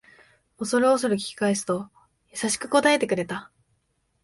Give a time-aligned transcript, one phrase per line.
[0.57, 1.91] おそるおそる聞き返すと
[2.33, 3.51] 優しく答えてくれた